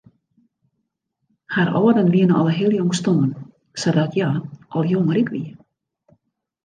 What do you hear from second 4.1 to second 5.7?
hja al jong ryk wie.